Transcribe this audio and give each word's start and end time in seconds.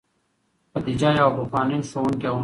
خدیجه 0.73 1.09
یوه 1.19 1.33
پخوانۍ 1.37 1.77
ښوونکې 1.89 2.29
وه. 2.31 2.39